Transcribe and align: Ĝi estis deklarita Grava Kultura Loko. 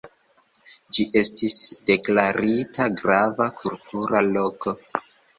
Ĝi 0.95 1.03
estis 1.19 1.57
deklarita 1.89 2.87
Grava 3.01 3.47
Kultura 3.59 4.23
Loko. 4.31 4.75